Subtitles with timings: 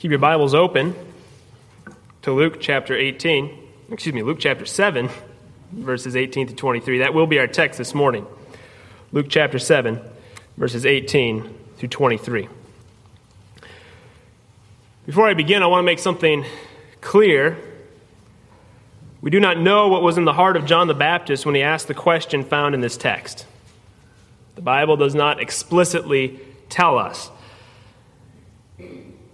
[0.00, 0.94] Keep your Bibles open
[2.22, 3.68] to Luke chapter 18.
[3.90, 5.10] Excuse me, Luke chapter 7,
[5.72, 7.00] verses 18 to 23.
[7.00, 8.26] That will be our text this morning.
[9.12, 10.00] Luke chapter 7,
[10.56, 12.48] verses 18 through 23.
[15.04, 16.46] Before I begin, I want to make something
[17.02, 17.58] clear.
[19.20, 21.60] We do not know what was in the heart of John the Baptist when he
[21.60, 23.44] asked the question found in this text.
[24.54, 26.40] The Bible does not explicitly
[26.70, 27.30] tell us.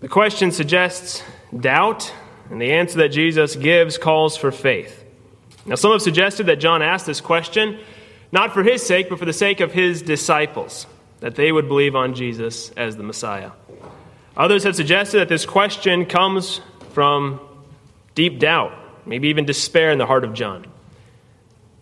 [0.07, 1.25] The question suggests
[1.59, 2.15] doubt,
[2.49, 5.05] and the answer that Jesus gives calls for faith.
[5.67, 7.81] Now, some have suggested that John asked this question
[8.31, 10.87] not for his sake, but for the sake of his disciples,
[11.19, 13.51] that they would believe on Jesus as the Messiah.
[14.37, 16.61] Others have suggested that this question comes
[16.93, 17.41] from
[18.15, 18.75] deep doubt,
[19.07, 20.69] maybe even despair in the heart of John.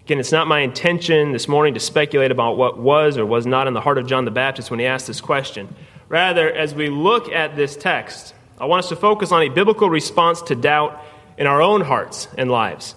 [0.06, 3.66] Again, it's not my intention this morning to speculate about what was or was not
[3.66, 5.68] in the heart of John the Baptist when he asked this question.
[6.08, 9.90] Rather, as we look at this text, I want us to focus on a biblical
[9.90, 11.00] response to doubt
[11.36, 12.94] in our own hearts and lives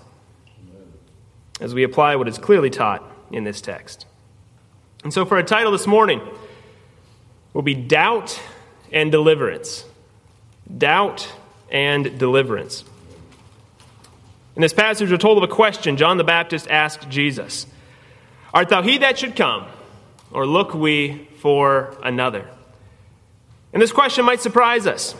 [1.59, 4.05] as we apply what is clearly taught in this text.
[5.03, 6.22] And so, for a title this morning,
[7.53, 8.39] will be Doubt
[8.91, 9.85] and Deliverance.
[10.78, 11.31] Doubt
[11.72, 12.83] and Deliverance.
[14.55, 17.66] In this passage, we're told of a question John the Baptist asked Jesus
[18.53, 19.66] Art thou he that should come,
[20.31, 22.50] or look we for another?
[23.78, 25.14] And this question might surprise us.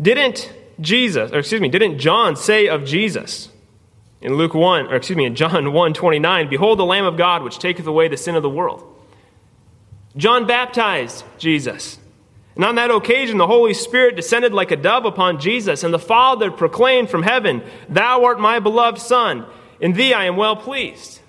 [0.00, 3.50] Didn't Jesus, or excuse me, didn't John say of Jesus
[4.22, 7.42] in Luke 1, or excuse me, in John 1 29, Behold the Lamb of God
[7.42, 8.82] which taketh away the sin of the world?
[10.16, 11.98] John baptized Jesus.
[12.56, 15.98] And on that occasion, the Holy Spirit descended like a dove upon Jesus, and the
[15.98, 19.44] Father proclaimed from heaven, Thou art my beloved Son,
[19.82, 21.20] in thee I am well pleased.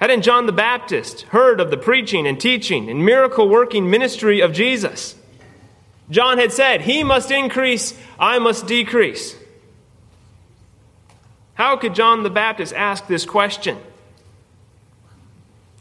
[0.00, 4.52] Hadn't John the Baptist heard of the preaching and teaching and miracle working ministry of
[4.52, 5.16] Jesus?
[6.10, 9.36] John had said, He must increase, I must decrease.
[11.54, 13.78] How could John the Baptist ask this question?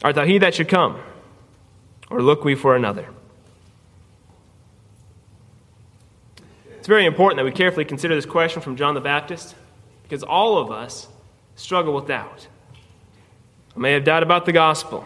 [0.03, 0.99] Art thou he that should come?
[2.09, 3.07] Or look we for another?
[6.77, 9.55] It's very important that we carefully consider this question from John the Baptist
[10.03, 11.07] because all of us
[11.55, 12.47] struggle with doubt.
[13.77, 15.05] I may have doubt about the gospel.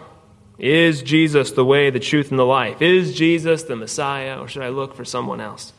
[0.58, 2.82] Is Jesus the way, the truth, and the life?
[2.82, 5.74] Is Jesus the Messiah, or should I look for someone else?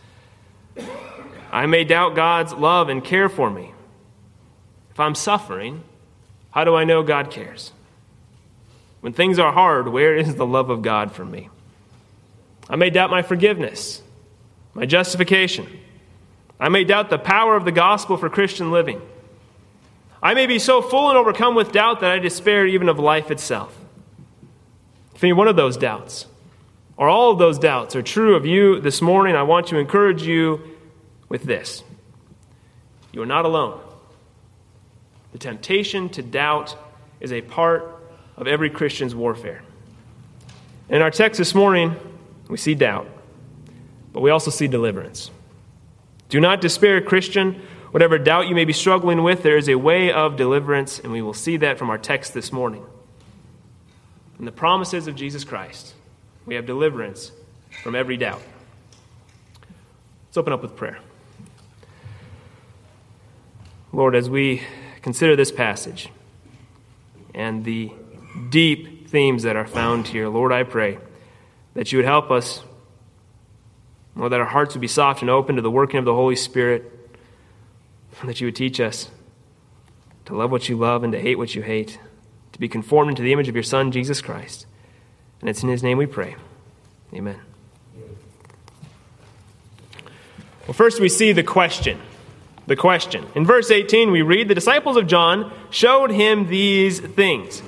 [1.51, 3.73] I may doubt God's love and care for me.
[4.91, 5.83] If I'm suffering,
[6.51, 7.73] how do I know God cares?
[9.01, 11.49] When things are hard, where is the love of God for me?
[12.69, 14.03] I may doubt my forgiveness,
[14.75, 15.67] my justification.
[16.61, 19.01] I may doubt the power of the gospel for Christian living.
[20.23, 23.31] I may be so full and overcome with doubt that I despair even of life
[23.31, 23.77] itself.
[25.15, 26.27] If any one of those doubts,
[26.97, 30.23] or all of those doubts, are true of you this morning, I want to encourage
[30.23, 30.61] you
[31.29, 31.83] with this
[33.11, 33.81] You are not alone.
[35.33, 36.77] The temptation to doubt
[37.19, 37.85] is a part
[38.37, 39.63] of every Christian's warfare.
[40.89, 41.97] In our text this morning,
[42.49, 43.09] we see doubt,
[44.13, 45.31] but we also see deliverance.
[46.29, 47.63] Do not despair, Christian.
[47.93, 51.23] Whatever doubt you may be struggling with, there is a way of deliverance, and we
[51.23, 52.85] will see that from our text this morning
[54.39, 55.95] in the promises of Jesus Christ,
[56.47, 57.31] we have deliverance
[57.83, 58.43] from every doubt.
[60.27, 60.99] Let's open up with prayer.
[63.93, 64.63] Lord, as we
[65.03, 66.09] consider this passage
[67.35, 67.93] and the
[68.49, 70.99] deep themes that are found here, Lord, I pray
[71.75, 72.63] that you would help us,
[74.17, 76.37] Lord, that our hearts would be soft and open to the working of the Holy
[76.37, 77.02] Spirit,
[78.25, 79.11] that you would teach us
[80.27, 81.99] to love what you love and to hate what you hate
[82.53, 84.67] to be conformed into the image of your Son, Jesus Christ.
[85.41, 86.37] And it's in his name we pray.
[87.13, 87.41] Amen.
[90.67, 92.01] Well, first we see the question.
[92.67, 93.27] The question.
[93.35, 97.61] In verse 18, we read The disciples of John showed him these things.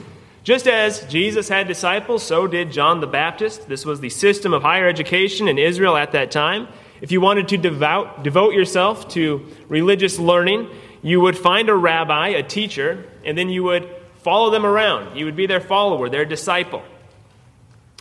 [0.44, 3.66] Just as Jesus had disciples, so did John the Baptist.
[3.66, 6.68] This was the system of higher education in Israel at that time.
[7.04, 10.71] If you wanted to devout, devote yourself to religious learning,
[11.03, 13.86] you would find a rabbi, a teacher, and then you would
[14.22, 15.15] follow them around.
[15.15, 16.83] You would be their follower, their disciple.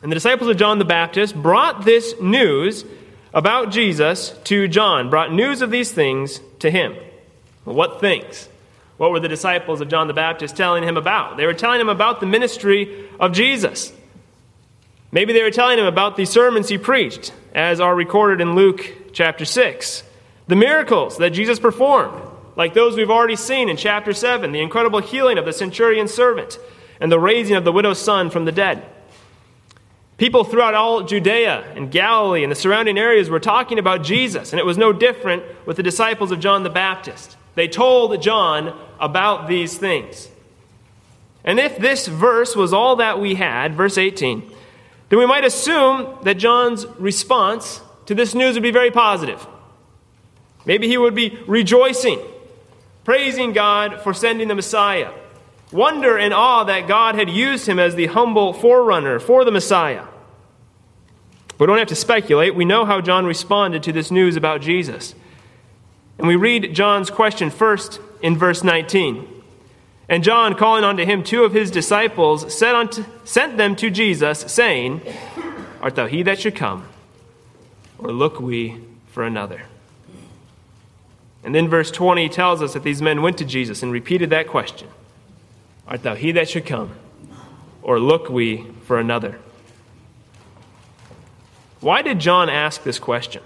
[0.02, 2.86] And the disciples of John the Baptist brought this news
[3.34, 6.96] about Jesus to John, brought news of these things to him.
[7.66, 8.48] what things?
[8.96, 11.36] What were the disciples of John the Baptist telling him about?
[11.36, 13.92] They were telling him about the ministry of Jesus.
[15.14, 19.14] Maybe they were telling him about the sermons he preached, as are recorded in Luke
[19.14, 20.04] chapter 6,
[20.48, 22.20] the miracles that Jesus performed,
[22.56, 26.58] like those we've already seen in chapter 7, the incredible healing of the centurion's servant
[27.00, 28.84] and the raising of the widow's son from the dead.
[30.18, 34.60] People throughout all Judea and Galilee and the surrounding areas were talking about Jesus, and
[34.60, 37.38] it was no different with the disciples of John the Baptist.
[37.54, 40.28] They told John about these things.
[41.44, 44.50] And if this verse was all that we had, verse 18,
[45.14, 49.46] then we might assume that John's response to this news would be very positive.
[50.66, 52.20] Maybe he would be rejoicing,
[53.04, 55.12] praising God for sending the Messiah,
[55.72, 60.06] wonder and awe that God had used him as the humble forerunner for the Messiah.
[61.60, 62.56] We don't have to speculate.
[62.56, 65.14] We know how John responded to this news about Jesus.
[66.18, 69.33] And we read John's question first in verse 19.
[70.14, 75.02] And John, calling unto him two of his disciples, unto, sent them to Jesus, saying,
[75.82, 76.88] Art thou he that should come,
[77.98, 79.64] or look we for another?
[81.44, 84.48] And then verse 20 tells us that these men went to Jesus and repeated that
[84.48, 84.88] question
[85.88, 86.92] Art thou he that should come,
[87.82, 89.40] or look we for another?
[91.80, 93.42] Why did John ask this question?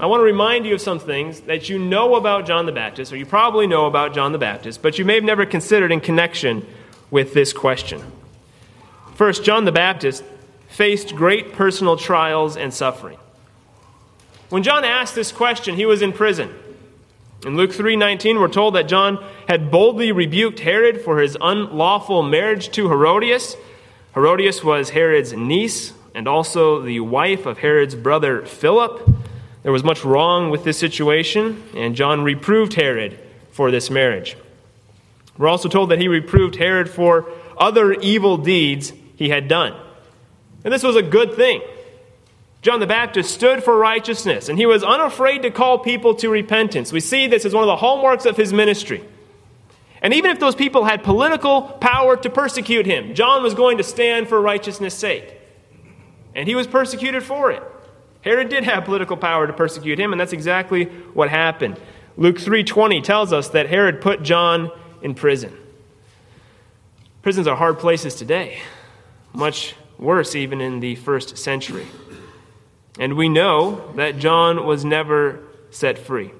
[0.00, 3.12] I want to remind you of some things that you know about John the Baptist,
[3.12, 6.00] or you probably know about John the Baptist, but you may have never considered in
[6.00, 6.64] connection
[7.10, 8.00] with this question.
[9.16, 10.22] First, John the Baptist
[10.68, 13.18] faced great personal trials and suffering.
[14.50, 16.54] When John asked this question, he was in prison.
[17.44, 22.70] In Luke 3:19 we're told that John had boldly rebuked Herod for his unlawful marriage
[22.70, 23.56] to Herodias.
[24.14, 29.17] Herodias was Herod's niece and also the wife of Herod's brother Philip.
[29.62, 33.18] There was much wrong with this situation, and John reproved Herod
[33.50, 34.36] for this marriage.
[35.36, 39.74] We're also told that he reproved Herod for other evil deeds he had done.
[40.64, 41.62] And this was a good thing.
[42.60, 46.92] John the Baptist stood for righteousness, and he was unafraid to call people to repentance.
[46.92, 49.04] We see this as one of the hallmarks of his ministry.
[50.02, 53.84] And even if those people had political power to persecute him, John was going to
[53.84, 55.34] stand for righteousness' sake.
[56.34, 57.62] And he was persecuted for it.
[58.22, 60.84] Herod did have political power to persecute him, and that's exactly
[61.14, 61.78] what happened.
[62.16, 64.70] Luke 3:20 tells us that Herod put John
[65.02, 65.56] in prison.
[67.22, 68.58] Prisons are hard places today,
[69.32, 71.86] much worse even in the first century.
[72.98, 76.32] And we know that John was never set free.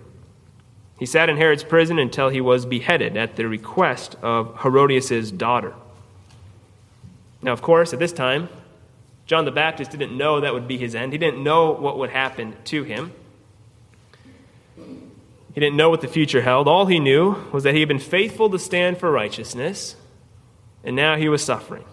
[0.98, 5.74] He sat in Herod's prison until he was beheaded at the request of Herodias' daughter.
[7.40, 8.48] Now, of course, at this time,
[9.28, 11.12] John the Baptist didn't know that would be his end.
[11.12, 13.12] He didn't know what would happen to him.
[15.54, 16.66] He didn't know what the future held.
[16.66, 19.96] All he knew was that he had been faithful to stand for righteousness,
[20.82, 21.84] and now he was suffering.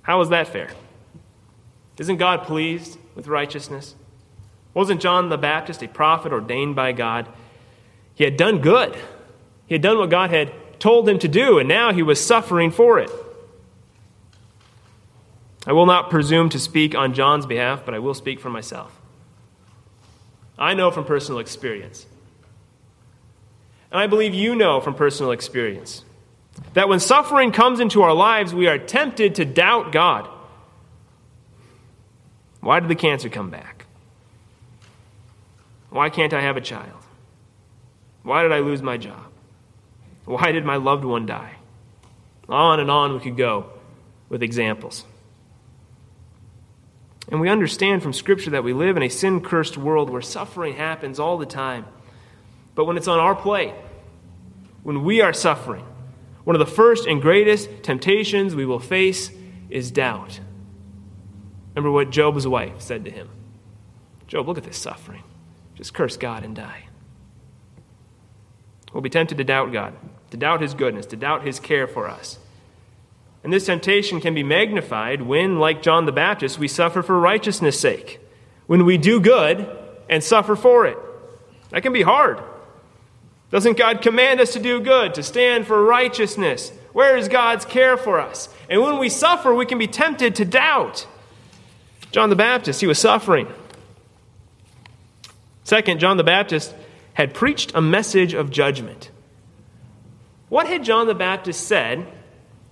[0.00, 0.70] How was that fair?
[1.98, 3.94] Isn't God pleased with righteousness?
[4.72, 7.28] Wasn't John the Baptist a prophet ordained by God?
[8.14, 8.96] He had done good.
[9.66, 12.70] He had done what God had told him to do, and now he was suffering
[12.70, 13.10] for it.
[15.66, 18.98] I will not presume to speak on John's behalf, but I will speak for myself.
[20.58, 22.06] I know from personal experience,
[23.90, 26.04] and I believe you know from personal experience,
[26.74, 30.28] that when suffering comes into our lives, we are tempted to doubt God.
[32.60, 33.86] Why did the cancer come back?
[35.88, 37.00] Why can't I have a child?
[38.22, 39.26] Why did I lose my job?
[40.24, 41.56] Why did my loved one die?
[42.48, 43.70] On and on we could go
[44.28, 45.04] with examples.
[47.30, 50.74] And we understand from Scripture that we live in a sin cursed world where suffering
[50.74, 51.86] happens all the time.
[52.74, 53.74] But when it's on our plate,
[54.82, 55.84] when we are suffering,
[56.44, 59.30] one of the first and greatest temptations we will face
[59.68, 60.40] is doubt.
[61.74, 63.28] Remember what Job's wife said to him
[64.26, 65.22] Job, look at this suffering.
[65.76, 66.84] Just curse God and die.
[68.92, 69.94] We'll be tempted to doubt God,
[70.30, 72.38] to doubt His goodness, to doubt His care for us.
[73.42, 77.80] And this temptation can be magnified when, like John the Baptist, we suffer for righteousness'
[77.80, 78.20] sake.
[78.66, 79.68] When we do good
[80.08, 80.98] and suffer for it.
[81.70, 82.42] That can be hard.
[83.50, 86.70] Doesn't God command us to do good, to stand for righteousness?
[86.92, 88.48] Where is God's care for us?
[88.68, 91.06] And when we suffer, we can be tempted to doubt.
[92.12, 93.48] John the Baptist, he was suffering.
[95.64, 96.74] Second, John the Baptist
[97.14, 99.10] had preached a message of judgment.
[100.48, 102.06] What had John the Baptist said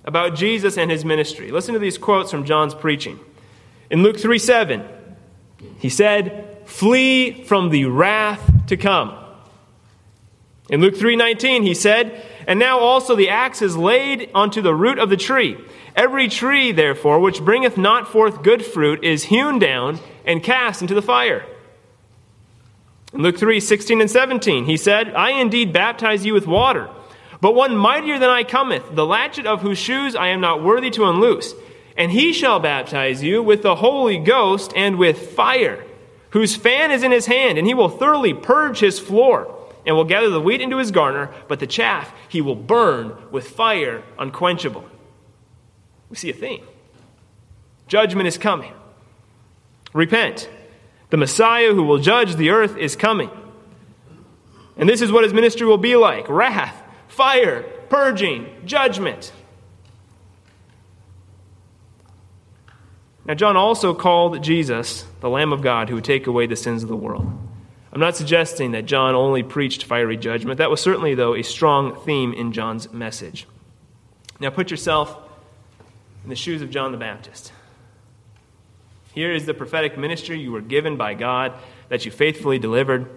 [0.09, 1.51] about Jesus and his ministry.
[1.51, 3.21] Listen to these quotes from John's preaching.
[3.91, 4.83] In Luke 3 7,
[5.79, 9.15] he said, Flee from the wrath to come.
[10.71, 14.99] In Luke 3:19 he said, "And now also the axe is laid unto the root
[14.99, 15.57] of the tree.
[15.97, 20.95] Every tree therefore which bringeth not forth good fruit is hewn down and cast into
[20.95, 21.47] the fire."
[23.15, 26.91] In Luke 3:16 and 17 he said, "I indeed baptize you with water,
[27.41, 30.91] but one mightier than I cometh, the latchet of whose shoes I am not worthy
[30.91, 31.55] to unloose.
[31.97, 35.85] And he shall baptize you with the Holy Ghost and with fire,
[36.31, 39.55] whose fan is in his hand, and he will thoroughly purge his floor,
[39.87, 43.49] and will gather the wheat into his garner, but the chaff he will burn with
[43.49, 44.85] fire unquenchable.
[46.11, 46.65] We see a theme.
[47.87, 48.73] Judgment is coming.
[49.93, 50.49] Repent.
[51.11, 53.31] The Messiah who will judge the earth is coming.
[54.77, 56.83] And this is what his ministry will be like wrath,
[57.19, 59.33] fire, purging, judgment.
[63.25, 66.85] Now, John also called Jesus the Lamb of God who would take away the sins
[66.85, 67.27] of the world.
[67.93, 70.59] I'm not suggesting that John only preached fiery judgment.
[70.59, 73.49] That was certainly, though, a strong theme in John's message.
[74.39, 75.17] Now, put yourself
[76.23, 77.53] in the shoes of John the Baptist.
[79.13, 81.53] Here is the prophetic ministry you were given by God
[81.89, 83.11] that you faithfully delivered.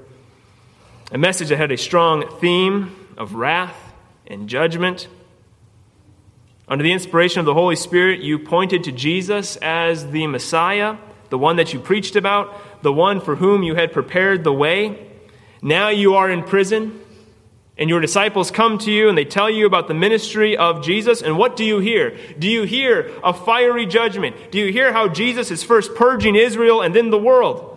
[1.12, 3.90] A message that had a strong theme of wrath
[4.28, 5.08] and judgment.
[6.68, 10.98] Under the inspiration of the Holy Spirit, you pointed to Jesus as the Messiah,
[11.30, 15.08] the one that you preached about, the one for whom you had prepared the way.
[15.62, 17.02] Now you are in prison,
[17.78, 21.22] and your disciples come to you and they tell you about the ministry of Jesus.
[21.22, 22.16] And what do you hear?
[22.38, 24.36] Do you hear a fiery judgment?
[24.52, 27.68] Do you hear how Jesus is first purging Israel and then the world?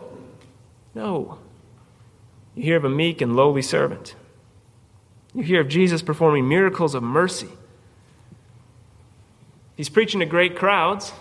[0.94, 1.38] No.
[2.54, 4.14] You hear of a meek and lowly servant.
[5.34, 7.48] You hear of Jesus performing miracles of mercy
[9.76, 11.12] He's preaching to great crowds,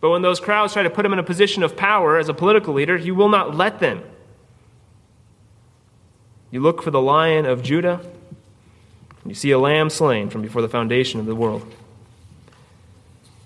[0.00, 2.34] but when those crowds try to put him in a position of power as a
[2.34, 4.02] political leader, he will not let them.
[6.50, 8.00] You look for the lion of Judah,
[9.22, 11.74] and you see a lamb slain from before the foundation of the world.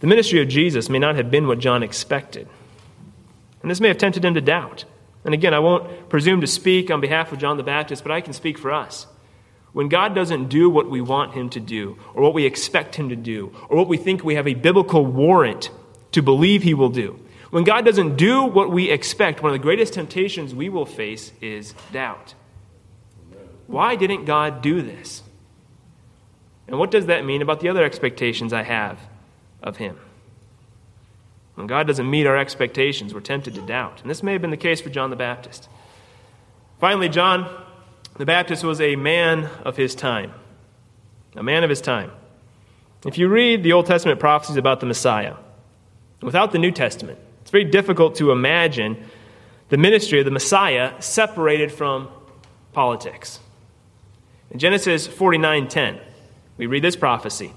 [0.00, 2.48] The ministry of Jesus may not have been what John expected,
[3.62, 4.84] and this may have tempted him to doubt.
[5.24, 8.20] And again, I won't presume to speak on behalf of John the Baptist, but I
[8.20, 9.06] can speak for us.
[9.78, 13.10] When God doesn't do what we want Him to do, or what we expect Him
[13.10, 15.70] to do, or what we think we have a biblical warrant
[16.10, 17.20] to believe He will do,
[17.50, 21.30] when God doesn't do what we expect, one of the greatest temptations we will face
[21.40, 22.34] is doubt.
[23.68, 25.22] Why didn't God do this?
[26.66, 28.98] And what does that mean about the other expectations I have
[29.62, 29.96] of Him?
[31.54, 34.00] When God doesn't meet our expectations, we're tempted to doubt.
[34.00, 35.68] And this may have been the case for John the Baptist.
[36.80, 37.66] Finally, John
[38.18, 40.32] the Baptist was a man of his time.
[41.36, 42.10] A man of his time.
[43.06, 45.34] If you read the Old Testament prophecies about the Messiah,
[46.20, 49.04] without the New Testament, it's very difficult to imagine
[49.68, 52.08] the ministry of the Messiah separated from
[52.72, 53.38] politics.
[54.50, 56.00] In Genesis 49:10,
[56.56, 57.52] we read this prophecy.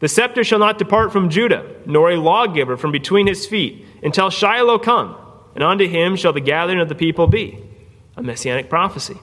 [0.00, 4.28] The scepter shall not depart from Judah, nor a lawgiver from between his feet, until
[4.28, 5.14] Shiloh come,
[5.54, 7.60] and unto him shall the gathering of the people be.
[8.16, 9.18] A messianic prophecy.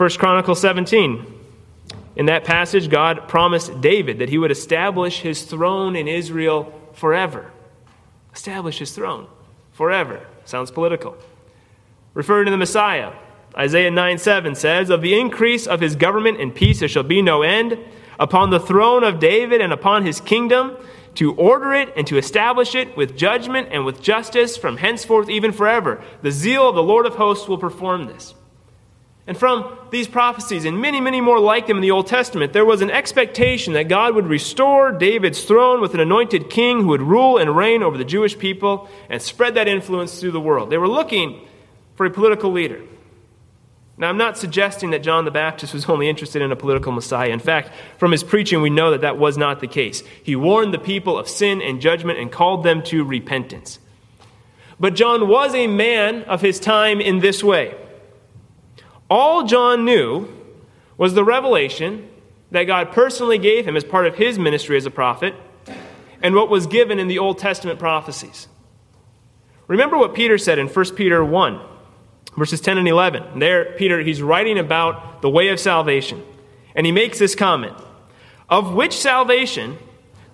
[0.00, 1.26] 1 Chronicles 17.
[2.16, 7.52] In that passage, God promised David that he would establish his throne in Israel forever.
[8.34, 9.26] Establish his throne
[9.72, 10.26] forever.
[10.46, 11.18] Sounds political.
[12.14, 13.12] Referring to the Messiah,
[13.54, 17.20] Isaiah 9 7 says, Of the increase of his government and peace there shall be
[17.20, 17.78] no end,
[18.18, 20.78] upon the throne of David and upon his kingdom,
[21.16, 25.52] to order it and to establish it with judgment and with justice from henceforth even
[25.52, 26.02] forever.
[26.22, 28.34] The zeal of the Lord of hosts will perform this.
[29.26, 32.64] And from these prophecies and many, many more like them in the Old Testament, there
[32.64, 37.02] was an expectation that God would restore David's throne with an anointed king who would
[37.02, 40.70] rule and reign over the Jewish people and spread that influence through the world.
[40.70, 41.46] They were looking
[41.96, 42.80] for a political leader.
[43.98, 47.28] Now, I'm not suggesting that John the Baptist was only interested in a political Messiah.
[47.28, 50.02] In fact, from his preaching, we know that that was not the case.
[50.22, 53.78] He warned the people of sin and judgment and called them to repentance.
[54.80, 57.74] But John was a man of his time in this way.
[59.10, 60.28] All John knew
[60.96, 62.08] was the revelation
[62.52, 65.34] that God personally gave him as part of his ministry as a prophet
[66.22, 68.46] and what was given in the Old Testament prophecies.
[69.66, 71.60] Remember what Peter said in 1 Peter 1,
[72.36, 73.40] verses 10 and 11.
[73.40, 76.22] There, Peter, he's writing about the way of salvation.
[76.74, 77.76] And he makes this comment
[78.48, 79.78] Of which salvation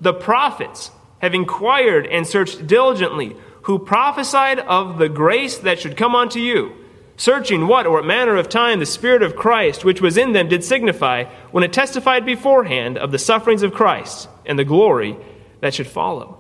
[0.01, 0.91] the prophets
[1.21, 6.86] have inquired and searched diligently, who prophesied of the grace that should come unto you
[7.17, 10.49] searching what or what manner of time the Spirit of Christ, which was in them,
[10.49, 15.17] did signify, when it testified beforehand of the sufferings of Christ and the glory
[15.61, 16.39] that should follow.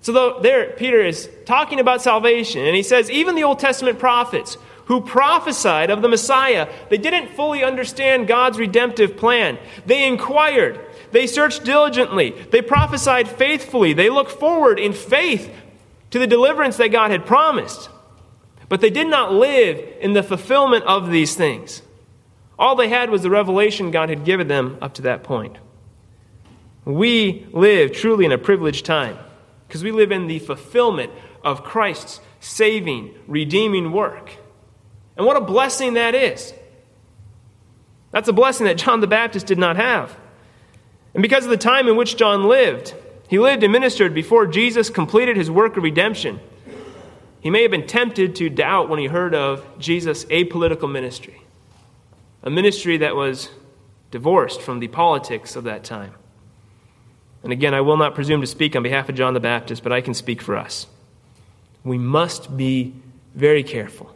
[0.00, 4.56] So, there, Peter is talking about salvation, and he says, even the Old Testament prophets
[4.84, 9.58] who prophesied of the Messiah, they didn't fully understand God's redemptive plan.
[9.84, 15.52] They inquired, they searched diligently, they prophesied faithfully, they looked forward in faith
[16.10, 17.90] to the deliverance that God had promised.
[18.68, 21.82] But they did not live in the fulfillment of these things.
[22.58, 25.56] All they had was the revelation God had given them up to that point.
[26.84, 29.18] We live truly in a privileged time
[29.66, 31.12] because we live in the fulfillment
[31.44, 34.36] of Christ's saving, redeeming work.
[35.16, 36.52] And what a blessing that is.
[38.10, 40.16] That's a blessing that John the Baptist did not have.
[41.12, 42.94] And because of the time in which John lived,
[43.28, 46.40] he lived and ministered before Jesus completed his work of redemption.
[47.46, 51.42] He may have been tempted to doubt when he heard of Jesus' apolitical ministry,
[52.42, 53.50] a ministry that was
[54.10, 56.12] divorced from the politics of that time.
[57.44, 59.92] And again, I will not presume to speak on behalf of John the Baptist, but
[59.92, 60.88] I can speak for us.
[61.84, 62.94] We must be
[63.32, 64.12] very careful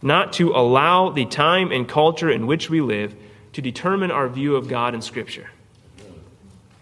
[0.00, 3.14] not to allow the time and culture in which we live
[3.52, 5.50] to determine our view of God and Scripture.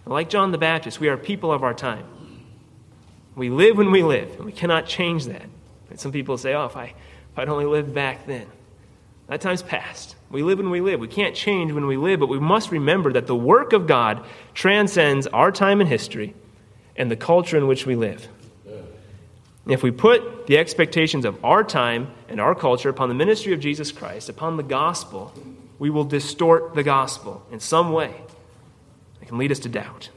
[0.07, 2.05] Like John the Baptist, we are people of our time.
[3.37, 5.47] We live when we live, and we cannot change that.
[5.89, 6.95] And some people say, oh, if I,
[7.33, 8.47] if I'd only lived back then.
[9.29, 10.17] That time's past.
[10.31, 10.99] We live when we live.
[10.99, 14.25] We can't change when we live, but we must remember that the work of God
[14.55, 16.35] transcends our time and history
[16.97, 18.29] and the culture in which we live.
[19.67, 23.61] If we put the expectations of our time and our culture upon the ministry of
[23.61, 25.33] Jesus Christ, upon the gospel,
[25.79, 28.15] we will distort the gospel in some way
[29.21, 30.11] That can lead us to doubt.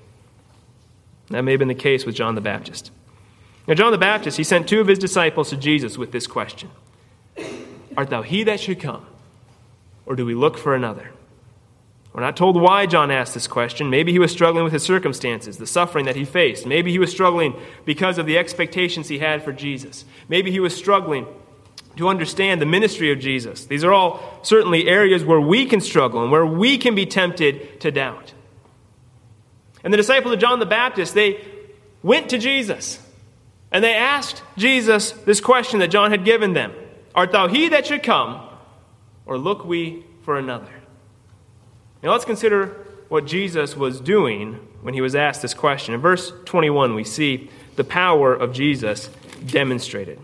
[1.30, 2.92] That may have been the case with John the Baptist.
[3.68, 6.70] Now, John the Baptist, he sent two of his disciples to Jesus with this question
[7.96, 9.06] Art thou he that should come,
[10.06, 11.12] or do we look for another?
[12.14, 13.90] We're not told why John asked this question.
[13.90, 16.68] Maybe he was struggling with his circumstances, the suffering that he faced.
[16.68, 20.06] Maybe he was struggling because of the expectations he had for Jesus.
[20.30, 21.26] Maybe he was struggling
[21.98, 23.66] to understand the ministry of Jesus.
[23.66, 27.80] These are all certainly areas where we can struggle and where we can be tempted
[27.82, 28.34] to doubt.
[29.84, 31.44] And the disciples of John the Baptist, they
[32.04, 33.00] went to Jesus
[33.74, 36.72] and they asked Jesus this question that John had given them
[37.16, 38.48] Art thou he that should come,
[39.26, 40.72] or look we for another?
[42.02, 42.68] Now let's consider
[43.10, 45.94] what Jesus was doing when he was asked this question.
[45.94, 49.10] In verse 21, we see the power of Jesus
[49.46, 50.20] demonstrated.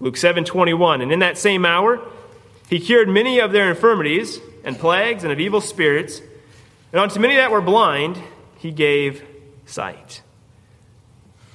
[0.00, 2.00] Luke 7 21, and in that same hour,
[2.68, 6.20] he cured many of their infirmities and plagues and of evil spirits,
[6.92, 8.20] and unto many that were blind,
[8.58, 9.24] he gave
[9.66, 10.22] sight.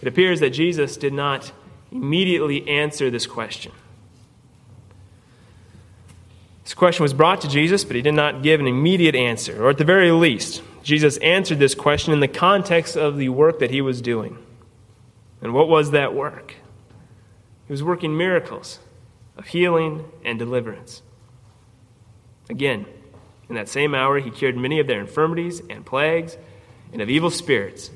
[0.01, 1.51] It appears that Jesus did not
[1.91, 3.71] immediately answer this question.
[6.63, 9.63] This question was brought to Jesus, but he did not give an immediate answer.
[9.63, 13.60] Or at the very least, Jesus answered this question in the context of the work
[13.60, 14.38] that he was doing.
[15.41, 16.55] And what was that work?
[17.67, 18.79] He was working miracles
[19.38, 21.01] of healing and deliverance.
[22.49, 22.86] Again,
[23.49, 26.38] in that same hour, he cured many of their infirmities and plagues
[26.91, 27.91] and of evil spirits.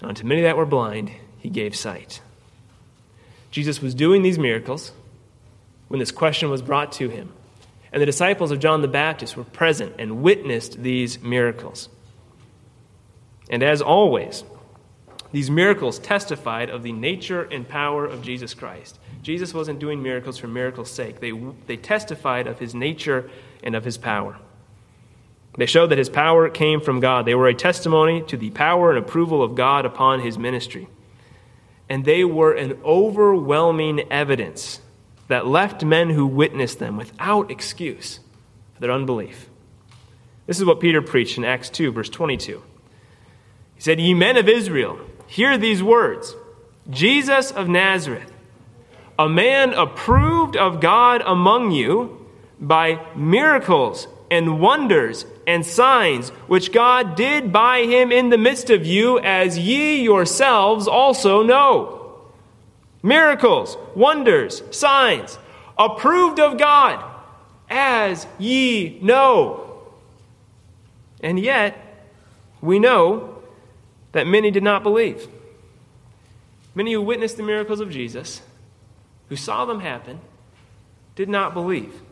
[0.00, 1.10] And unto many that were blind,
[1.46, 2.20] he gave sight.
[3.52, 4.90] Jesus was doing these miracles
[5.86, 7.32] when this question was brought to him.
[7.92, 11.88] And the disciples of John the Baptist were present and witnessed these miracles.
[13.48, 14.42] And as always,
[15.30, 18.98] these miracles testified of the nature and power of Jesus Christ.
[19.22, 21.30] Jesus wasn't doing miracles for miracles' sake, they,
[21.68, 23.30] they testified of his nature
[23.62, 24.36] and of his power.
[25.56, 27.24] They showed that his power came from God.
[27.24, 30.88] They were a testimony to the power and approval of God upon his ministry.
[31.88, 34.80] And they were an overwhelming evidence
[35.28, 38.20] that left men who witnessed them without excuse
[38.74, 39.48] for their unbelief.
[40.46, 42.62] This is what Peter preached in Acts 2, verse 22.
[43.74, 46.34] He said, Ye men of Israel, hear these words
[46.88, 48.32] Jesus of Nazareth,
[49.18, 52.26] a man approved of God among you
[52.60, 58.84] by miracles and wonders and signs which God did by him in the midst of
[58.84, 62.24] you, as ye yourselves also know.
[63.02, 65.38] Miracles, wonders, signs,
[65.78, 67.04] approved of God,
[67.70, 69.84] as ye know.
[71.20, 71.76] And yet,
[72.60, 73.42] we know
[74.12, 75.28] that many did not believe.
[76.74, 78.42] Many who witnessed the miracles of Jesus,
[79.28, 80.20] who saw them happen,
[81.14, 82.02] did not believe.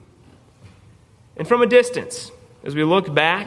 [1.37, 2.31] And from a distance,
[2.62, 3.47] as we look back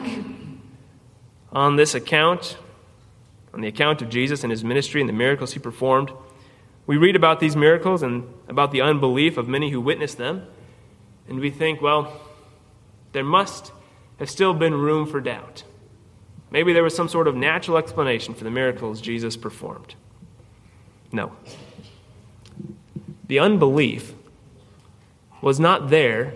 [1.52, 2.58] on this account,
[3.54, 6.12] on the account of Jesus and his ministry and the miracles he performed,
[6.86, 10.46] we read about these miracles and about the unbelief of many who witnessed them,
[11.28, 12.20] and we think, well,
[13.12, 13.72] there must
[14.18, 15.64] have still been room for doubt.
[16.50, 19.94] Maybe there was some sort of natural explanation for the miracles Jesus performed.
[21.12, 21.32] No.
[23.26, 24.14] The unbelief
[25.42, 26.34] was not there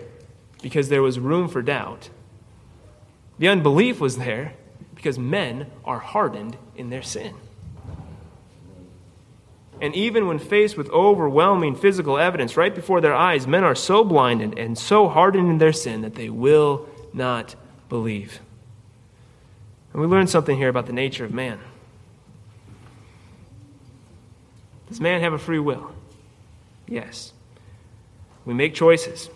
[0.63, 2.09] because there was room for doubt.
[3.37, 4.53] The unbelief was there
[4.95, 7.35] because men are hardened in their sin.
[9.81, 14.05] And even when faced with overwhelming physical evidence right before their eyes, men are so
[14.05, 17.55] blinded and so hardened in their sin that they will not
[17.89, 18.39] believe.
[19.91, 21.59] And we learn something here about the nature of man.
[24.87, 25.91] Does man have a free will?
[26.87, 27.33] Yes.
[28.45, 29.29] We make choices,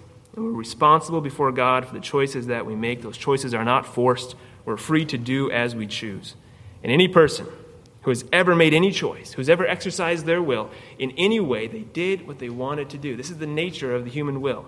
[0.44, 3.02] we're responsible before God for the choices that we make.
[3.02, 6.36] Those choices are not forced, we're free to do as we choose.
[6.84, 7.48] And any person
[8.04, 10.70] who has ever made any choice, who's ever exercised their will
[11.00, 13.18] in any way, they did what they wanted to do.
[13.18, 14.66] This is the nature of the human will.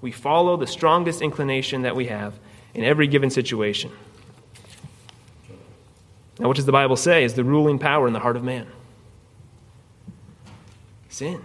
[0.00, 2.38] We follow the strongest inclination that we have
[2.74, 3.90] in every given situation.
[6.38, 8.66] Now, what does the Bible say is the ruling power in the heart of man?
[11.08, 11.42] Sin.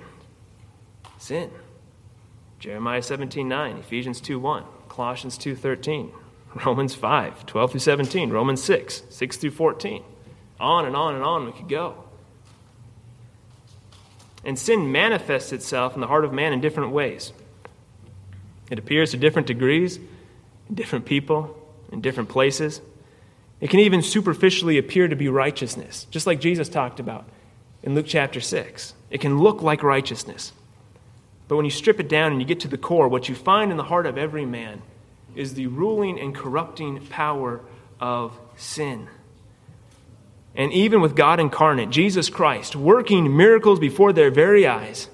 [1.18, 1.50] Sin.
[2.62, 6.12] Jeremiah 17 9, Ephesians 2 1, Colossians 2 13,
[6.64, 10.04] Romans 5 12 through 17, Romans 6 6 through 14.
[10.60, 12.04] On and on and on we could go.
[14.46, 17.34] And sin manifests itself in the heart of man in different ways.
[18.70, 19.98] It appears to different degrees,
[20.70, 21.58] in different people,
[21.92, 22.80] in different places.
[23.60, 27.28] It can even superficially appear to be righteousness, just like Jesus talked about
[27.82, 28.94] in Luke chapter 6.
[29.10, 30.54] It can look like righteousness.
[31.52, 33.72] But when you strip it down and you get to the core, what you find
[33.72, 34.82] in the heart of every man
[35.36, 37.60] is the ruling and corrupting power
[38.00, 39.10] of sin.
[40.56, 45.10] And even with God incarnate, Jesus Christ, working miracles before their very eyes,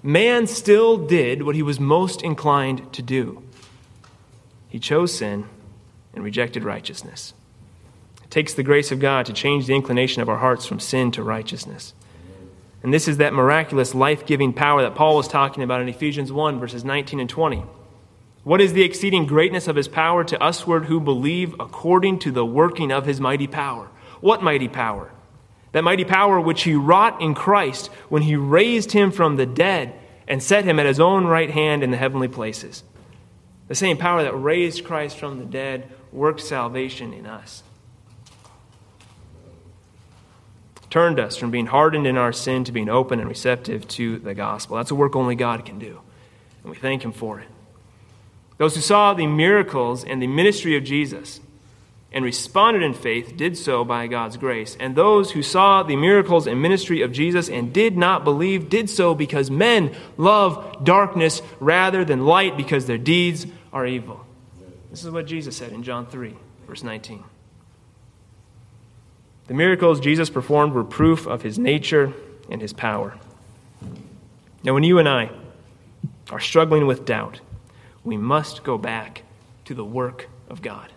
[0.00, 3.42] man still did what he was most inclined to do.
[4.68, 5.46] He chose sin
[6.14, 7.34] and rejected righteousness
[8.22, 11.10] It takes the grace of God to change the inclination of our hearts from sin
[11.10, 11.94] to righteousness.
[12.82, 16.32] And this is that miraculous life giving power that Paul was talking about in Ephesians
[16.32, 17.64] 1, verses 19 and 20.
[18.42, 22.46] What is the exceeding greatness of his power to usward who believe according to the
[22.46, 23.88] working of his mighty power?
[24.22, 25.12] What mighty power?
[25.72, 29.94] That mighty power which he wrought in Christ when he raised him from the dead
[30.26, 32.82] and set him at his own right hand in the heavenly places.
[33.68, 37.62] The same power that raised Christ from the dead works salvation in us.
[40.90, 44.34] Turned us from being hardened in our sin to being open and receptive to the
[44.34, 44.76] gospel.
[44.76, 46.00] That's a work only God can do,
[46.62, 47.48] and we thank Him for it.
[48.58, 51.40] Those who saw the miracles and the ministry of Jesus
[52.12, 54.76] and responded in faith did so by God's grace.
[54.80, 58.90] And those who saw the miracles and ministry of Jesus and did not believe did
[58.90, 64.26] so because men love darkness rather than light because their deeds are evil.
[64.90, 66.34] This is what Jesus said in John 3,
[66.66, 67.22] verse 19.
[69.50, 72.12] The miracles Jesus performed were proof of his nature
[72.48, 73.18] and his power.
[74.62, 75.30] Now, when you and I
[76.30, 77.40] are struggling with doubt,
[78.04, 79.24] we must go back
[79.64, 80.92] to the work of God.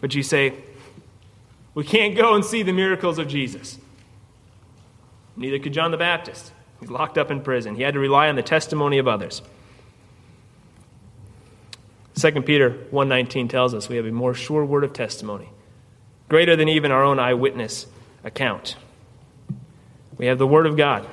[0.00, 0.54] But you say,
[1.72, 3.78] we can't go and see the miracles of Jesus.
[5.36, 6.50] Neither could John the Baptist.
[6.80, 7.76] He's locked up in prison.
[7.76, 9.40] He had to rely on the testimony of others.
[12.16, 15.50] 2 Peter 1:19 tells us we have a more sure word of testimony
[16.28, 17.86] greater than even our own eyewitness
[18.22, 18.76] account.
[20.16, 21.06] We have the Word of God.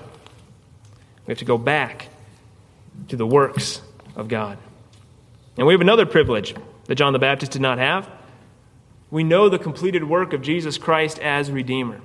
[1.25, 2.09] We have to go back
[3.07, 3.81] to the works
[4.15, 4.57] of God.
[5.57, 8.09] And we have another privilege that John the Baptist did not have.
[9.09, 12.01] We know the completed work of Jesus Christ as Redeemer.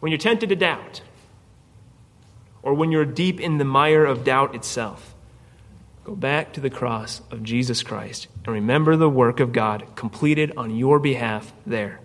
[0.00, 1.02] When you're tempted to doubt,
[2.62, 5.15] or when you're deep in the mire of doubt itself,
[6.06, 10.52] Go back to the cross of Jesus Christ and remember the work of God completed
[10.56, 11.98] on your behalf there.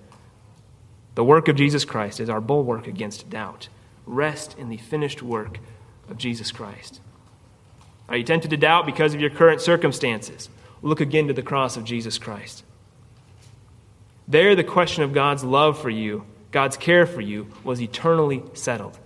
[1.14, 3.70] The work of Jesus Christ is our bulwark against doubt.
[4.08, 5.60] Rest in the finished work
[6.10, 7.00] of Jesus Christ.
[8.10, 10.50] Are you tempted to doubt because of your current circumstances?
[10.82, 12.64] Look again to the cross of Jesus Christ.
[14.28, 18.98] There, the question of God's love for you, God's care for you, was eternally settled.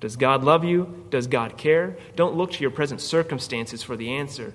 [0.00, 1.06] Does God love you?
[1.10, 1.96] Does God care?
[2.16, 4.54] Don't look to your present circumstances for the answer.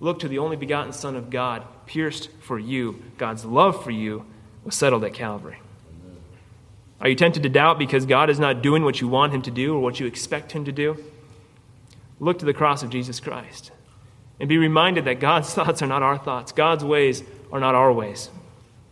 [0.00, 3.00] Look to the only begotten Son of God, pierced for you.
[3.18, 4.26] God's love for you
[4.64, 5.60] was settled at Calvary.
[7.00, 9.50] Are you tempted to doubt because God is not doing what you want Him to
[9.50, 11.02] do or what you expect Him to do?
[12.20, 13.72] Look to the cross of Jesus Christ
[14.38, 17.92] and be reminded that God's thoughts are not our thoughts, God's ways are not our
[17.92, 18.30] ways.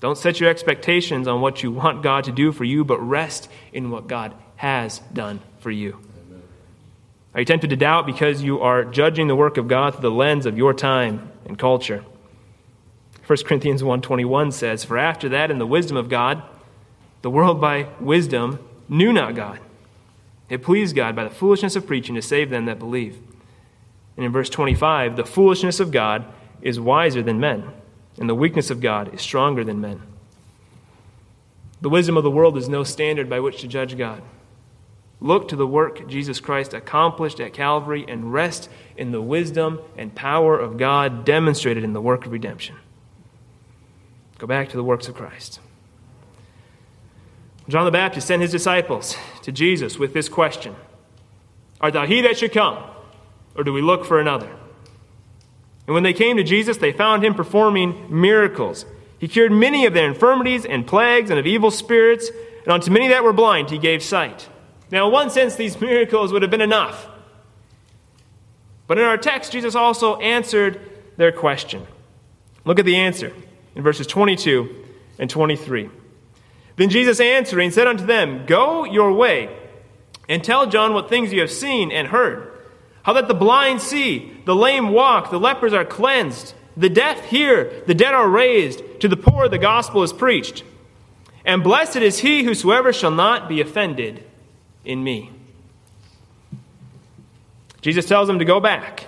[0.00, 3.50] Don't set your expectations on what you want God to do for you, but rest
[3.72, 5.96] in what God has done for you.
[7.32, 10.10] Are you tempted to doubt because you are judging the work of God through the
[10.10, 12.04] lens of your time and culture?
[13.26, 16.42] 1 Corinthians 1:21 says, "For after that in the wisdom of God,
[17.22, 19.60] the world by wisdom knew not God.
[20.50, 23.16] It pleased God by the foolishness of preaching to save them that believe."
[24.18, 26.26] And in verse 25, "The foolishness of God
[26.60, 27.64] is wiser than men,
[28.18, 30.02] and the weakness of God is stronger than men."
[31.80, 34.20] The wisdom of the world is no standard by which to judge God.
[35.20, 40.14] Look to the work Jesus Christ accomplished at Calvary and rest in the wisdom and
[40.14, 42.76] power of God demonstrated in the work of redemption.
[44.38, 45.60] Go back to the works of Christ.
[47.68, 50.74] John the Baptist sent his disciples to Jesus with this question
[51.80, 52.82] Art thou he that should come,
[53.54, 54.50] or do we look for another?
[55.86, 58.86] And when they came to Jesus, they found him performing miracles.
[59.18, 62.30] He cured many of their infirmities and plagues and of evil spirits,
[62.64, 64.48] and unto many that were blind he gave sight.
[64.90, 67.08] Now, in one sense, these miracles would have been enough.
[68.86, 70.80] But in our text, Jesus also answered
[71.16, 71.86] their question.
[72.64, 73.32] Look at the answer
[73.74, 74.84] in verses 22
[75.18, 75.88] and 23.
[76.76, 79.56] Then Jesus answering said unto them, Go your way,
[80.28, 82.48] and tell John what things you have seen and heard.
[83.02, 87.82] How that the blind see, the lame walk, the lepers are cleansed, the deaf hear,
[87.86, 90.64] the dead are raised, to the poor the gospel is preached.
[91.44, 94.24] And blessed is he whosoever shall not be offended
[94.84, 95.30] in me.
[97.80, 99.06] Jesus tells them to go back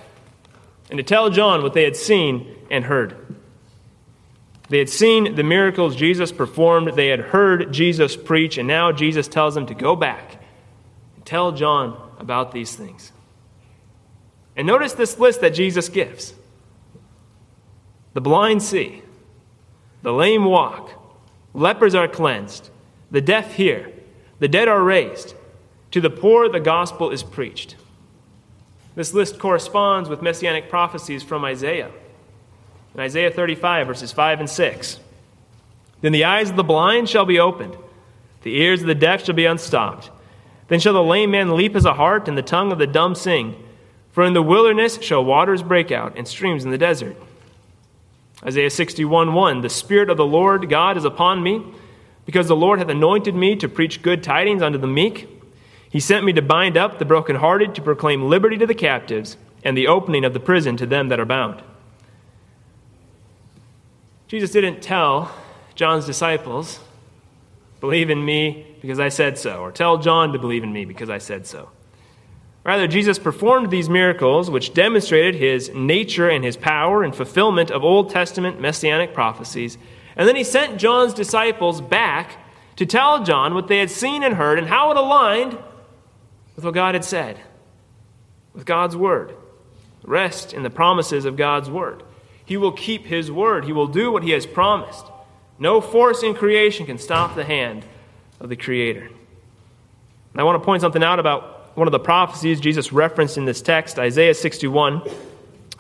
[0.91, 3.17] and to tell John what they had seen and heard.
[4.69, 9.29] They had seen the miracles Jesus performed, they had heard Jesus preach, and now Jesus
[9.29, 10.43] tells them to go back
[11.17, 13.13] and tell John about these things.
[14.57, 16.35] And notice this list that Jesus gives
[18.15, 19.03] the blind see,
[20.03, 20.91] the lame walk,
[21.55, 22.71] lepers are cleansed,
[23.11, 23.91] the deaf hear,
[24.39, 25.35] the dead are raised,
[25.93, 27.77] to the poor the gospel is preached.
[28.95, 31.91] This list corresponds with messianic prophecies from Isaiah.
[32.95, 35.01] In Isaiah 35, verses 5 and 6.
[36.03, 37.77] Then the eyes of the blind shall be opened,
[38.43, 40.11] the ears of the deaf shall be unstopped.
[40.69, 43.15] Then shall the lame man leap as a hart, and the tongue of the dumb
[43.15, 43.55] sing.
[44.11, 47.17] For in the wilderness shall waters break out, and streams in the desert.
[48.45, 51.65] Isaiah 61 1 The Spirit of the Lord God is upon me,
[52.27, 55.29] because the Lord hath anointed me to preach good tidings unto the meek.
[55.93, 59.77] He sent me to bind up the brokenhearted, to proclaim liberty to the captives, and
[59.77, 61.63] the opening of the prison to them that are bound.
[64.27, 65.31] Jesus didn't tell
[65.75, 66.81] John's disciples,
[67.79, 71.11] believe in me because I said so, or tell John to believe in me because
[71.11, 71.69] I said so.
[72.65, 77.85] Rather, Jesus performed these miracles, which demonstrated his nature and his power and fulfillment of
[77.85, 79.77] Old Testament messianic prophecies.
[80.17, 82.39] And then he sent John's disciples back
[82.77, 85.59] to tell John what they had seen and heard and how it aligned
[86.57, 87.41] with what God had said,
[88.55, 89.35] with God's word.
[90.05, 92.03] Rest in the promises of God's word.
[92.45, 95.07] He will keep his word, he will do what he has promised.
[95.59, 97.85] No force in creation can stop the hand
[98.41, 99.07] of the Creator.
[100.33, 103.45] And I want to point something out about one of the prophecies Jesus referenced in
[103.45, 105.03] this text, Isaiah 61.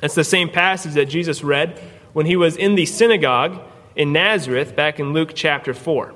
[0.02, 1.78] It's the same passage that Jesus read
[2.12, 3.61] when he was in the synagogue
[3.96, 6.14] in Nazareth back in Luke chapter 4.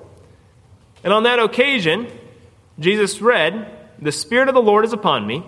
[1.05, 2.09] And on that occasion,
[2.79, 5.45] Jesus read, The Spirit of the Lord is upon me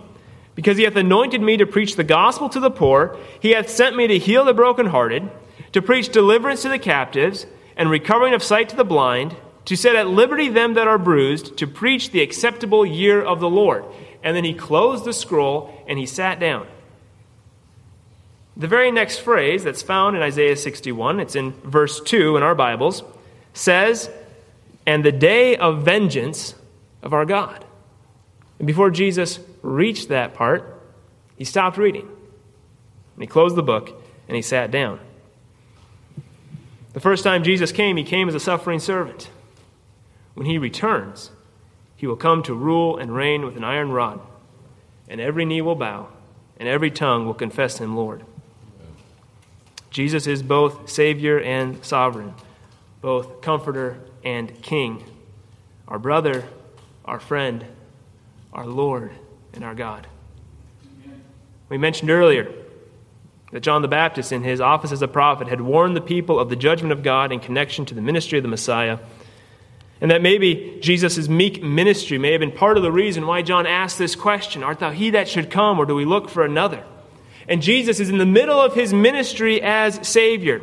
[0.55, 3.17] because he hath anointed me to preach the gospel to the poor.
[3.41, 5.31] He hath sent me to heal the brokenhearted,
[5.73, 9.95] to preach deliverance to the captives, and recovering of sight to the blind, to set
[9.95, 13.85] at liberty them that are bruised, to preach the acceptable year of the Lord.
[14.23, 16.67] And then he closed the scroll and he sat down.
[18.57, 22.57] The very next phrase that's found in Isaiah 61, it's in verse 2 in our
[22.57, 23.05] Bibles,
[23.53, 24.11] says,
[24.85, 26.57] And the day of vengeance
[27.01, 27.65] of our God.
[28.59, 30.83] And before Jesus reached that part,
[31.37, 32.09] he stopped reading.
[33.15, 35.01] And he closed the book and he sat down.
[36.93, 39.31] The first time Jesus came, he came as a suffering servant.
[40.35, 41.31] When he returns,
[41.97, 44.21] he will come to rule and reign with an iron rod,
[45.09, 46.09] and every knee will bow,
[46.59, 48.25] and every tongue will confess him Lord.
[49.91, 52.35] Jesus is both Savior and sovereign,
[53.01, 55.05] both Comforter and King,
[55.89, 56.45] our brother,
[57.05, 57.65] our friend,
[58.53, 59.13] our Lord
[59.53, 60.07] and our God.
[61.69, 62.53] We mentioned earlier
[63.53, 66.49] that John the Baptist, in his office as a prophet, had warned the people of
[66.49, 68.99] the judgment of God in connection to the ministry of the Messiah,
[70.01, 73.67] and that maybe Jesus' meek ministry may have been part of the reason why John
[73.67, 76.85] asked this question Art thou he that should come, or do we look for another?
[77.49, 80.63] And Jesus is in the middle of his ministry as Savior.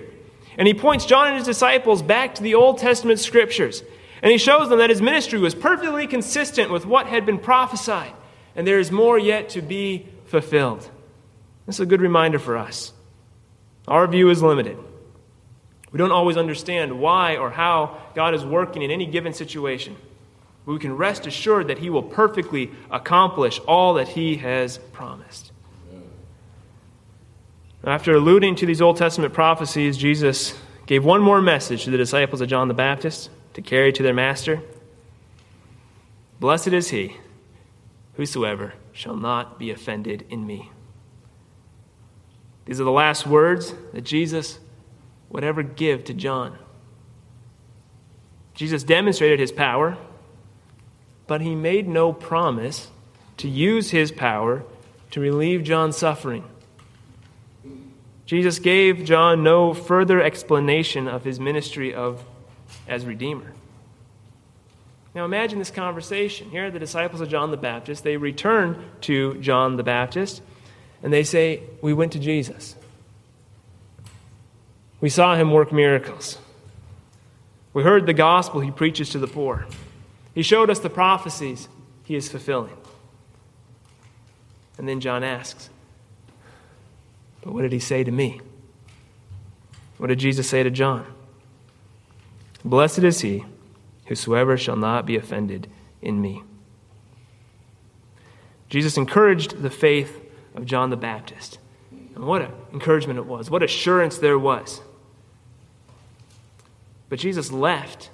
[0.58, 3.84] And he points John and his disciples back to the Old Testament scriptures.
[4.21, 8.13] And he shows them that his ministry was perfectly consistent with what had been prophesied
[8.56, 10.89] and there is more yet to be fulfilled.
[11.65, 12.93] This is a good reminder for us.
[13.88, 14.78] Our view is limited.
[15.91, 19.95] We don't always understand why or how God is working in any given situation.
[20.65, 25.51] But we can rest assured that He will perfectly accomplish all that He has promised.
[27.84, 32.41] After alluding to these Old Testament prophecies, Jesus gave one more message to the disciples
[32.41, 34.62] of John the Baptist to carry to their master.
[36.39, 37.18] Blessed is he
[38.15, 40.72] Whosoever shall not be offended in me.
[42.65, 44.60] These are the last words that Jesus
[45.30, 46.58] would ever give to John.
[48.54, 49.98] Jesus demonstrated his power,
[51.28, 52.89] but he made no promise
[53.38, 54.63] to use his power
[55.12, 56.46] to relieve John's suffering.
[58.26, 62.24] Jesus gave John no further explanation of his ministry of
[62.88, 63.54] as redeemer.
[65.13, 66.49] Now imagine this conversation.
[66.49, 68.04] Here are the disciples of John the Baptist.
[68.04, 70.41] They return to John the Baptist
[71.01, 72.75] and they say, "We went to Jesus.
[74.99, 76.38] We saw him work miracles.
[77.73, 79.67] We heard the gospel he preaches to the poor.
[80.34, 81.69] He showed us the prophecies
[82.04, 82.75] he is fulfilling."
[84.78, 85.69] And then John asks,
[87.41, 88.41] But what did he say to me?
[89.97, 91.06] What did Jesus say to John?
[92.65, 93.45] Blessed is he
[94.08, 95.69] whosoever shall not be offended
[96.01, 96.41] in me.
[98.69, 100.19] Jesus encouraged the faith
[100.56, 101.60] of John the Baptist.
[101.91, 104.82] And what an encouragement it was, what assurance there was.
[107.08, 108.10] But Jesus left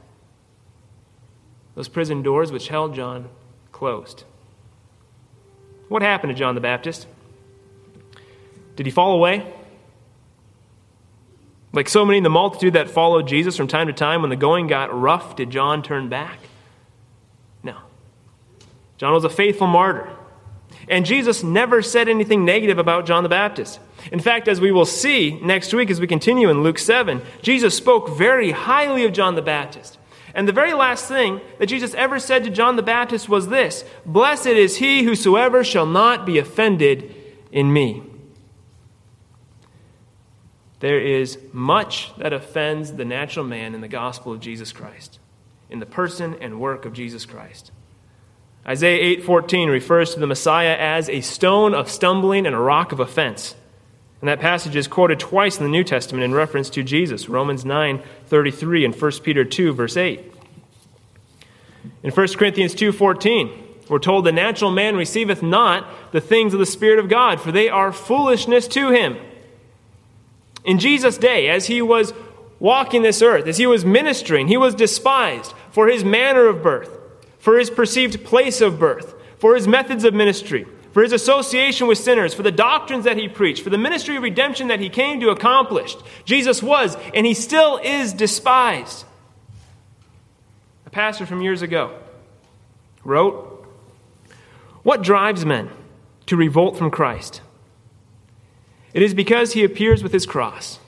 [1.76, 3.30] those prison doors which held John
[3.72, 4.26] closed.
[5.88, 7.08] What happened to John the Baptist?
[8.76, 9.46] Did he fall away?
[11.74, 14.36] Like so many in the multitude that followed Jesus from time to time, when the
[14.36, 16.40] going got rough, did John turn back?
[17.64, 17.78] No.
[18.98, 20.10] John was a faithful martyr.
[20.90, 23.80] And Jesus never said anything negative about John the Baptist.
[24.12, 27.76] In fact, as we will see next week as we continue in Luke 7, Jesus
[27.76, 29.98] spoke very highly of John the Baptist.
[30.34, 33.86] And the very last thing that Jesus ever said to John the Baptist was this
[34.06, 37.14] Blessed is he whosoever shall not be offended
[37.52, 38.04] in me.
[40.82, 45.20] There is much that offends the natural man in the gospel of Jesus Christ,
[45.70, 47.72] in the person and work of Jesus Christ.
[48.67, 53.00] Isaiah 8:14 refers to the Messiah as a stone of stumbling and a rock of
[53.00, 53.56] offense.
[54.22, 57.63] And that passage is quoted twice in the New Testament in reference to Jesus, Romans
[57.63, 60.32] 9:33 and 1 Peter 2, verse 8.
[62.04, 63.52] In 1 Corinthians 2:14,
[63.88, 67.52] we're told the natural man receiveth not the things of the Spirit of God, for
[67.52, 69.17] they are foolishness to him.
[70.63, 72.13] In Jesus' day, as he was
[72.60, 76.97] walking this earth, as he was ministering, he was despised for his manner of birth,
[77.39, 81.97] for his perceived place of birth, for his methods of ministry for his association with
[81.97, 85.19] sinners, for the doctrines that he preached, for the ministry of redemption that he came
[85.21, 85.95] to accomplish.
[86.26, 89.06] Jesus was, and he still is, despised.
[90.86, 91.97] A pastor from years ago
[93.04, 93.65] wrote
[94.84, 95.69] What drives men
[96.26, 97.41] to revolt from Christ?
[98.94, 100.80] It is because he appears with his cross,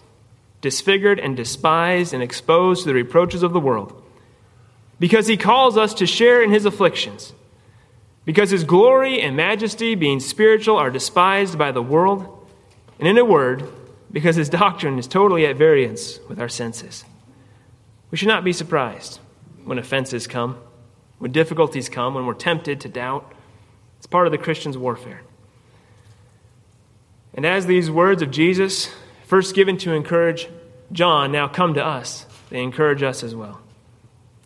[0.61, 4.01] disfigured and despised and exposed to the reproaches of the world,
[4.99, 7.33] because he calls us to share in his afflictions
[8.25, 12.47] because his glory and majesty, being spiritual, are despised by the world,
[12.99, 13.67] and in a word,
[14.11, 17.03] because his doctrine is totally at variance with our senses.
[18.11, 19.19] We should not be surprised
[19.65, 20.57] when offenses come,
[21.17, 23.33] when difficulties come, when we're tempted to doubt.
[23.97, 25.21] It's part of the Christian's warfare.
[27.33, 28.89] And as these words of Jesus,
[29.25, 30.47] first given to encourage
[30.91, 33.59] John, now come to us, they encourage us as well.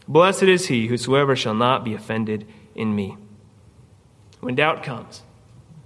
[0.08, 3.18] Blessed is he whosoever shall not be offended in me.
[4.40, 5.24] When doubt comes,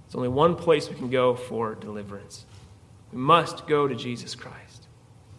[0.06, 2.46] there's only one place we can go for deliverance.
[3.10, 4.86] We must go to Jesus Christ.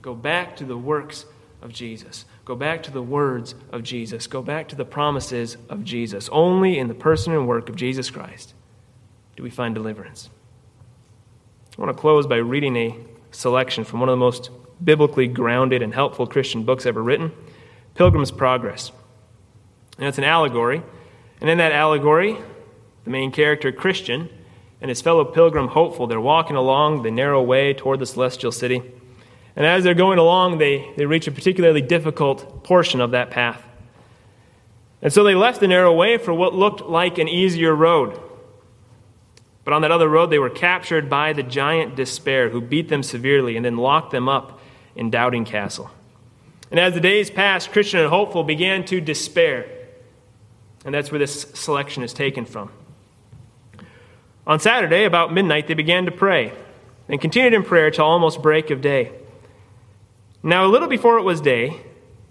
[0.01, 1.25] Go back to the works
[1.61, 2.25] of Jesus.
[2.43, 4.27] Go back to the words of Jesus.
[4.27, 6.27] Go back to the promises of Jesus.
[6.29, 8.53] Only in the person and work of Jesus Christ
[9.37, 10.29] do we find deliverance.
[11.75, 12.95] I want to close by reading a
[13.31, 14.51] selection from one of the most
[14.83, 17.31] biblically grounded and helpful Christian books ever written
[17.95, 18.91] Pilgrim's Progress.
[19.97, 20.83] And it's an allegory.
[21.41, 22.37] And in that allegory,
[23.05, 24.29] the main character, Christian,
[24.81, 28.83] and his fellow pilgrim, Hopeful, they're walking along the narrow way toward the celestial city.
[29.55, 33.63] And as they're going along, they, they reach a particularly difficult portion of that path.
[35.01, 38.19] And so they left the narrow way for what looked like an easier road.
[39.63, 43.03] But on that other road, they were captured by the giant Despair, who beat them
[43.03, 44.59] severely and then locked them up
[44.95, 45.89] in Doubting Castle.
[46.69, 49.67] And as the days passed, Christian and Hopeful began to despair.
[50.83, 52.71] And that's where this selection is taken from.
[54.45, 56.51] On Saturday, about midnight, they began to pray
[57.07, 59.11] and continued in prayer till almost break of day.
[60.41, 61.79] Now, a little before it was day,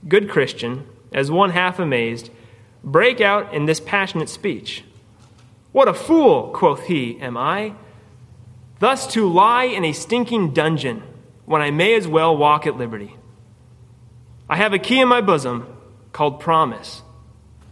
[0.07, 2.31] good Christian, as one half amazed,
[2.85, 4.85] brake out in this passionate speech.
[5.73, 7.75] What a fool, quoth he, am I,
[8.79, 11.03] thus to lie in a stinking dungeon
[11.47, 13.17] when I may as well walk at liberty.
[14.49, 15.67] I have a key in my bosom
[16.13, 17.03] called promise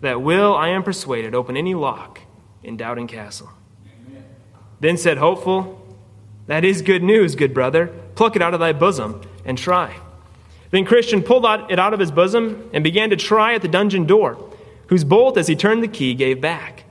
[0.01, 2.21] that will, I am persuaded, open any lock
[2.63, 3.51] in Doubting Castle.
[4.81, 5.79] Then said Hopeful,
[6.47, 7.89] That is good news, good brother.
[8.15, 10.01] Pluck it out of thy bosom and try.
[10.71, 14.07] Then Christian pulled it out of his bosom and began to try at the dungeon
[14.07, 14.39] door,
[14.87, 16.85] whose bolt, as he turned the key, gave back.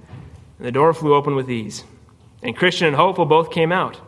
[0.60, 1.84] And the door flew open with ease.
[2.44, 4.00] And Christian and Hopeful both came out.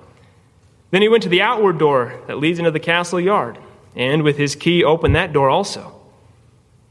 [0.92, 3.58] Then he went to the outward door that leads into the castle yard,
[3.96, 6.00] and with his key opened that door also.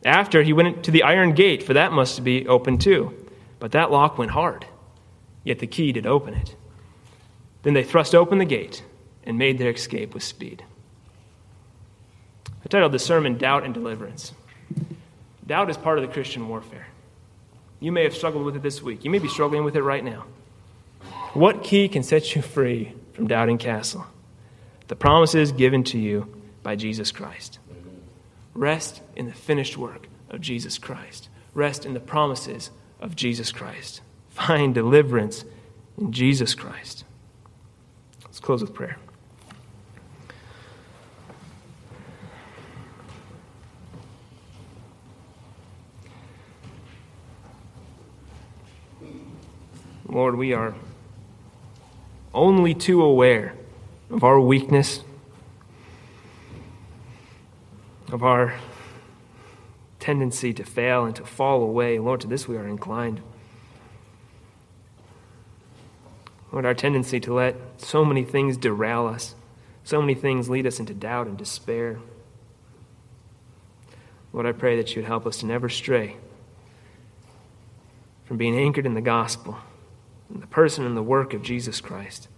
[0.04, 3.14] After, he went to the iron gate, for that must be open too.
[3.58, 4.64] But that lock went hard,
[5.44, 6.56] yet the key did open it.
[7.62, 8.82] Then they thrust open the gate
[9.24, 10.64] and made their escape with speed.
[12.64, 14.32] I titled the sermon Doubt and Deliverance.
[15.46, 16.86] Doubt is part of the Christian warfare.
[17.81, 19.05] You may have struggled with it this week.
[19.05, 20.26] You may be struggling with it right now.
[21.33, 24.07] What key can set you free from doubting castle?
[24.89, 27.59] The promises given to you by Jesus Christ.
[28.55, 31.28] Rest in the finished work of Jesus Christ.
[31.55, 32.70] Rest in the promises
[33.01, 34.03] of Jesus Christ.
[34.28, 35.45] Find deliverance
[35.97, 37.05] in Jesus Christ.
[38.24, 38.99] Let's close with prayer.
[50.11, 50.74] Lord, we are
[52.34, 53.54] only too aware
[54.11, 55.04] of our weakness,
[58.11, 58.54] of our
[60.00, 62.00] tendency to fail and to fall away.
[62.00, 63.20] Lord, to this we are inclined.
[66.50, 69.36] Lord, our tendency to let so many things derail us,
[69.84, 72.00] so many things lead us into doubt and despair.
[74.32, 76.16] Lord, I pray that you would help us to never stray
[78.24, 79.58] from being anchored in the gospel,
[80.33, 82.28] in the person and the work of Jesus Christ.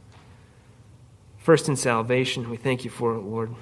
[1.38, 3.54] First in salvation, we thank you for it, Lord.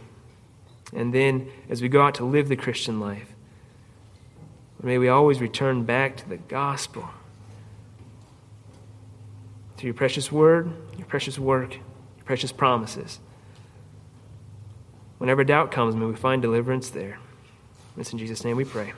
[0.93, 3.35] And then as we go out to live the Christian life,
[4.83, 7.09] may we always return back to the gospel,
[9.77, 13.21] to your precious word, your precious work, your precious promises.
[15.19, 17.19] Whenever doubt comes, may we find deliverance there.
[17.97, 18.93] It's in Jesus' name we pray.